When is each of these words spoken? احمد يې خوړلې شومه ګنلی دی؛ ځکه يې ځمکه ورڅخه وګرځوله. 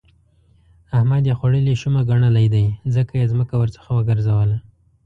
احمد 0.97 1.23
يې 1.29 1.33
خوړلې 1.39 1.73
شومه 1.81 2.01
ګنلی 2.09 2.47
دی؛ 2.53 2.65
ځکه 2.95 3.13
يې 3.19 3.25
ځمکه 3.31 3.53
ورڅخه 3.57 3.89
وګرځوله. 3.93 4.57